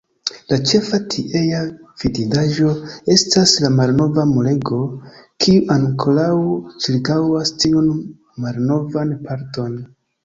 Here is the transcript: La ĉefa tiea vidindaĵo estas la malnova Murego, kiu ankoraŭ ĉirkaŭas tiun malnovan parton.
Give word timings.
La 0.51 0.57
ĉefa 0.69 0.99
tiea 1.15 1.57
vidindaĵo 2.03 2.71
estas 3.15 3.53
la 3.65 3.71
malnova 3.75 4.25
Murego, 4.31 4.79
kiu 5.45 5.67
ankoraŭ 5.79 6.33
ĉirkaŭas 6.87 7.57
tiun 7.65 7.93
malnovan 8.47 9.17
parton. 9.29 9.83